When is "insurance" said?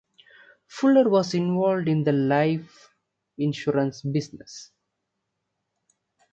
3.37-4.01